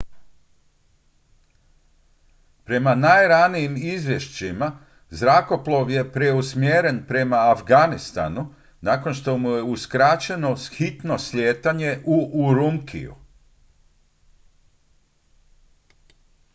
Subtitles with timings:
[2.65, 4.71] prema najranijim izvješćima
[5.09, 13.15] zrakoplov je preusmjeren prema afganistanu nakon što mu je uskraćeno hitno slijetanje u urumqiju